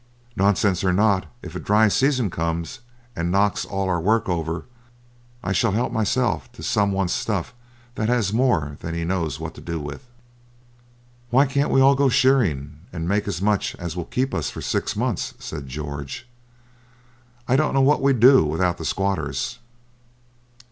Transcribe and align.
'Nonsense 0.35 0.83
or 0.83 0.91
not, 0.91 1.27
if 1.43 1.55
a 1.55 1.59
dry 1.59 1.87
season 1.87 2.31
comes 2.31 2.79
and 3.15 3.31
knocks 3.31 3.63
all 3.65 3.87
our 3.87 4.01
work 4.01 4.27
over, 4.27 4.65
I 5.43 5.51
shall 5.51 5.73
help 5.73 5.91
myself 5.91 6.51
to 6.53 6.63
some 6.63 6.91
one's 6.91 7.11
stuff 7.13 7.53
that 7.93 8.09
has 8.09 8.33
more 8.33 8.77
than 8.79 8.95
he 8.95 9.03
knows 9.05 9.39
what 9.39 9.53
to 9.53 9.61
do 9.61 9.79
with.' 9.79 10.07
'Why 11.29 11.45
can't 11.45 11.69
we 11.69 11.81
all 11.81 11.93
go 11.93 12.09
shearing, 12.09 12.79
and 12.91 13.07
make 13.07 13.27
as 13.27 13.43
much 13.43 13.75
as 13.75 13.95
will 13.95 14.05
keep 14.05 14.33
us 14.33 14.49
for 14.49 14.59
six 14.63 14.95
months?' 14.95 15.35
said 15.37 15.67
George. 15.67 16.27
'I 17.47 17.57
don't 17.57 17.73
know 17.75 17.81
what 17.81 18.01
we'd 18.01 18.19
do 18.19 18.43
without 18.43 18.79
the 18.79 18.85
squatters.' 18.85 19.59